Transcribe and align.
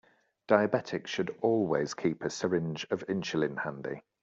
Diabetics 0.47 1.05
should 1.05 1.37
always 1.41 1.93
keep 1.93 2.23
a 2.23 2.29
syringe 2.31 2.87
of 2.89 3.05
insulin 3.05 3.59
handy. 3.61 4.01